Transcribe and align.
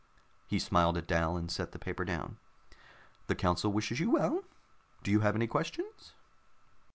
He 0.47 0.57
smiled 0.57 0.97
at 0.97 1.05
Dal, 1.05 1.37
and 1.37 1.51
set 1.51 1.73
the 1.73 1.77
paper 1.77 2.03
down. 2.03 2.37
"The 3.27 3.35
council 3.35 3.71
wishes 3.71 3.99
you 3.99 4.09
well. 4.09 4.41
Do 5.03 5.11
you 5.11 5.19
have 5.19 5.35
any 5.35 5.45
questions?" 5.45 6.13